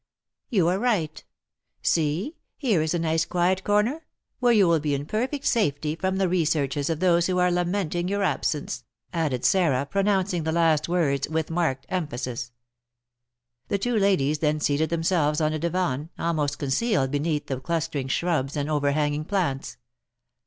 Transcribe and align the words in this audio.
"You 0.49 0.67
are 0.69 0.79
right; 0.79 1.23
see, 1.83 2.35
here 2.57 2.81
is 2.81 2.95
a 2.95 2.97
nice 2.97 3.23
quiet 3.23 3.63
corner, 3.63 4.03
where 4.39 4.51
you 4.51 4.67
will 4.67 4.79
be 4.79 4.95
in 4.95 5.05
perfect 5.05 5.45
safety 5.45 5.95
from 5.95 6.15
the 6.17 6.27
researches 6.27 6.89
of 6.89 6.99
those 7.01 7.27
who 7.27 7.37
are 7.37 7.51
lamenting 7.51 8.07
your 8.07 8.23
absence," 8.23 8.83
added 9.13 9.45
Sarah, 9.45 9.85
pronouncing 9.85 10.41
the 10.41 10.51
last 10.51 10.89
words 10.89 11.29
with 11.29 11.51
marked 11.51 11.85
emphasis. 11.87 12.51
The 13.67 13.77
two 13.77 13.95
ladies 13.95 14.39
then 14.39 14.59
seated 14.59 14.89
themselves 14.89 15.39
on 15.39 15.53
a 15.53 15.59
divan, 15.59 16.09
almost 16.17 16.57
concealed 16.57 17.11
beneath 17.11 17.45
the 17.45 17.59
clustering 17.59 18.07
shrubs 18.07 18.57
and 18.57 18.71
overhanging 18.71 19.25
plants. 19.25 19.77